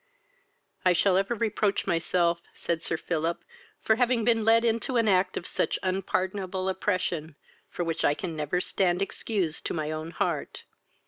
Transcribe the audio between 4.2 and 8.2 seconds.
been led into an act of such unpardonable oppression, for which I